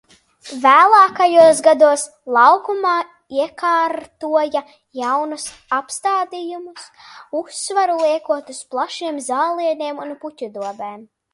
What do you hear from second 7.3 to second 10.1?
uzsvaru liekot uz plašiem zālieniem